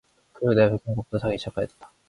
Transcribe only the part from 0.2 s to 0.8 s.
그리고 내가